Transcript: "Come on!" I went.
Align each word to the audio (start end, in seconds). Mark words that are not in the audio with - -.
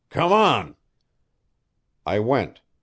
"Come 0.09 0.31
on!" 0.33 0.75
I 2.07 2.17
went. 2.17 2.61